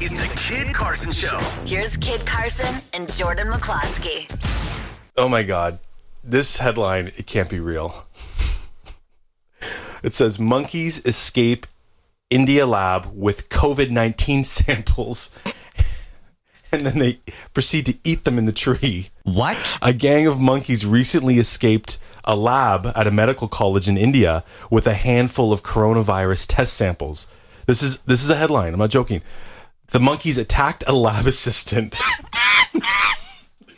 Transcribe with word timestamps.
is 0.00 0.14
the 0.14 0.34
Kid 0.34 0.74
Carson 0.74 1.12
Show. 1.12 1.38
Here's 1.66 1.96
Kid 1.98 2.24
Carson 2.24 2.80
and 2.94 3.12
Jordan 3.12 3.48
McCloskey. 3.48 4.30
Oh 5.16 5.28
my 5.28 5.42
God. 5.42 5.78
This 6.24 6.58
headline, 6.58 7.08
it 7.08 7.26
can't 7.26 7.50
be 7.50 7.60
real. 7.60 8.06
it 10.02 10.14
says 10.14 10.38
monkeys 10.38 11.04
escape 11.04 11.66
India 12.30 12.66
lab 12.66 13.12
with 13.14 13.50
COVID 13.50 13.90
19 13.90 14.44
samples 14.44 15.30
and 16.72 16.86
then 16.86 16.98
they 16.98 17.20
proceed 17.52 17.84
to 17.86 17.98
eat 18.02 18.24
them 18.24 18.38
in 18.38 18.46
the 18.46 18.52
tree. 18.52 19.10
What? 19.24 19.78
A 19.82 19.92
gang 19.92 20.26
of 20.26 20.40
monkeys 20.40 20.86
recently 20.86 21.38
escaped 21.38 21.98
a 22.24 22.36
lab 22.36 22.90
at 22.94 23.06
a 23.06 23.10
medical 23.10 23.48
college 23.48 23.88
in 23.88 23.98
India 23.98 24.44
with 24.70 24.86
a 24.86 24.94
handful 24.94 25.52
of 25.52 25.62
coronavirus 25.62 26.46
test 26.48 26.74
samples. 26.74 27.26
This 27.66 27.82
is 27.82 27.98
this 27.98 28.22
is 28.22 28.30
a 28.30 28.36
headline. 28.36 28.72
I'm 28.72 28.78
not 28.78 28.90
joking. 28.90 29.22
The 29.92 30.00
monkeys 30.00 30.38
attacked 30.38 30.84
a 30.86 30.92
lab 30.92 31.26
assistant. 31.34 32.00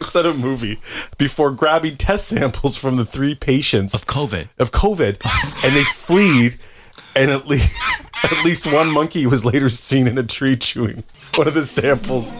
it's 0.01 0.17
at 0.17 0.27
a 0.27 0.33
movie 0.35 0.79
before 1.19 1.51
grabbing 1.53 1.97
test 1.97 2.29
samples 2.29 2.77
from 2.77 2.97
the 2.97 3.05
three 3.05 3.35
patients 3.35 3.95
Of 3.95 4.07
COVID. 4.07 4.49
of 4.59 4.71
COVID, 4.73 5.19
and 5.65 5.77
they 5.77 5.85
fled. 5.85 6.59
And 7.15 7.31
at 7.31 7.47
least 7.47 7.75
at 8.23 8.45
least 8.45 8.67
one 8.67 8.91
monkey 8.91 9.27
was 9.27 9.45
later 9.45 9.69
seen 9.69 10.07
in 10.07 10.17
a 10.17 10.23
tree 10.23 10.57
chewing 10.57 11.05
one 11.35 11.47
of 11.47 11.53
the 11.55 11.65
samples. 11.67 12.35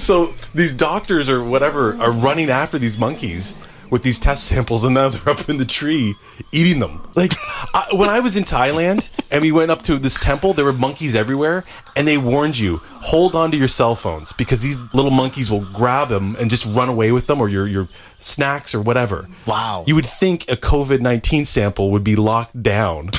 So 0.00 0.26
these 0.54 0.72
doctors 0.72 1.30
or 1.30 1.44
whatever 1.44 1.94
are 2.00 2.10
running 2.10 2.50
after 2.50 2.78
these 2.80 2.98
monkeys 2.98 3.54
with 3.90 4.02
these 4.02 4.18
test 4.18 4.44
samples, 4.46 4.82
and 4.84 4.94
now 4.94 5.08
they're 5.08 5.28
up 5.32 5.48
in 5.48 5.56
the 5.58 5.64
tree 5.64 6.14
eating 6.52 6.80
them. 6.80 7.00
Like 7.14 7.32
I, 7.74 7.86
when 7.92 8.08
I 8.08 8.18
was 8.20 8.36
in 8.36 8.42
Thailand 8.44 9.08
and 9.30 9.42
we 9.42 9.52
went 9.52 9.70
up 9.70 9.82
to 9.82 9.98
this 9.98 10.16
temple, 10.16 10.52
there 10.52 10.64
were 10.64 10.72
monkeys 10.72 11.14
everywhere, 11.14 11.64
and 11.96 12.06
they 12.06 12.18
warned 12.18 12.58
you 12.58 12.78
hold 12.84 13.34
on 13.34 13.50
to 13.50 13.56
your 13.56 13.68
cell 13.68 13.94
phones 13.94 14.32
because 14.32 14.62
these 14.62 14.78
little 14.92 15.10
monkeys 15.10 15.50
will 15.50 15.64
grab 15.72 16.08
them 16.08 16.36
and 16.36 16.50
just 16.50 16.64
run 16.66 16.88
away 16.88 17.12
with 17.12 17.26
them 17.26 17.40
or 17.40 17.48
your 17.48 17.66
your 17.66 17.88
snacks 18.18 18.74
or 18.74 18.80
whatever. 18.80 19.28
Wow. 19.46 19.84
You 19.86 19.94
would 19.94 20.06
think 20.06 20.50
a 20.50 20.56
COVID 20.56 21.00
nineteen 21.00 21.44
sample 21.44 21.90
would 21.90 22.04
be 22.04 22.16
locked 22.16 22.62
down, 22.62 23.10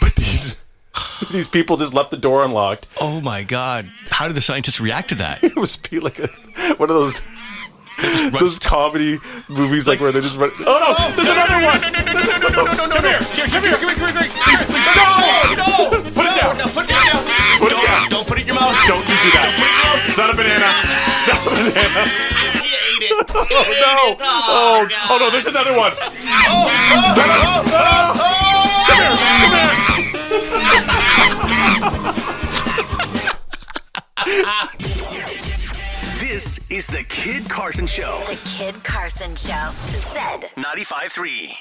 but 0.00 0.14
these 0.16 0.56
these 1.30 1.46
people 1.46 1.76
just 1.76 1.94
left 1.94 2.10
the 2.10 2.16
door 2.16 2.44
unlocked. 2.44 2.86
Oh 3.00 3.20
my 3.20 3.42
God. 3.42 3.88
How 4.10 4.26
did 4.26 4.36
the 4.36 4.42
scientists 4.42 4.80
react 4.80 5.10
to 5.10 5.14
that? 5.16 5.42
It 5.42 5.56
was 5.56 5.76
be 5.76 6.00
like 6.00 6.18
a 6.18 6.28
one 6.76 6.90
of 6.90 6.96
those 6.96 7.20
those 8.32 8.58
comedy 8.58 9.18
movies 9.48 9.86
like 9.86 10.00
where 10.00 10.10
they're 10.12 10.22
just 10.22 10.36
running. 10.36 10.56
Oh 10.60 10.96
no! 10.98 11.16
There's 11.16 11.28
another 11.28 11.64
one. 11.64 11.80
Come 12.90 13.04
here! 13.04 13.18
Come 13.20 13.36
here, 13.36 13.48
come 13.48 13.62
here, 13.62 13.76
come 13.76 13.88
here, 13.88 13.94
come 13.94 13.98
here. 13.98 13.98
Please, 13.98 14.01
Oh, 21.44 21.54
ate 21.54 23.02
it. 23.02 23.26
Oh 23.34 23.44
no! 23.80 24.16
Oh, 24.20 24.88
oh 25.10 25.18
no! 25.18 25.30
There's 25.30 25.46
another 25.46 25.76
one. 25.76 25.92
This 36.18 36.70
is 36.70 36.86
the 36.86 37.04
Kid 37.08 37.48
Carson 37.48 37.86
Show. 37.86 38.22
The 38.26 38.38
Kid 38.56 38.82
Carson 38.84 39.36
Show. 39.36 39.70
Zed. 40.12 40.50
95.3. 40.56 41.52